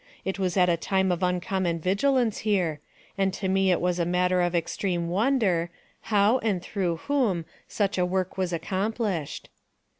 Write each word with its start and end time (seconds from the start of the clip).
It 0.25 0.39
was 0.39 0.57
at 0.57 0.67
a 0.67 0.77
time 0.77 1.11
of 1.11 1.21
uncommon 1.21 1.77
vigilance 1.79 2.39
here, 2.39 2.79
and 3.19 3.31
to 3.35 3.47
me 3.47 3.69
it 3.71 3.79
was 3.79 3.99
a 3.99 4.03
matter 4.05 4.41
of 4.41 4.55
extreme 4.55 5.09
wonder, 5.09 5.69
how 6.09 6.39
and 6.39 6.59
through 6.59 6.95
whom, 7.05 7.45
such 7.67 7.99
a 7.99 8.05
work 8.07 8.35
was 8.35 8.51
accomplished. 8.51 9.47